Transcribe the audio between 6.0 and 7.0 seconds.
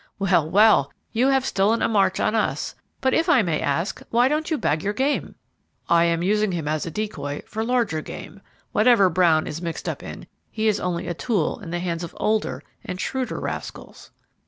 am using him as a